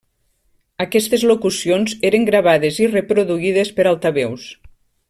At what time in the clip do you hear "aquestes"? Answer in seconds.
0.85-1.25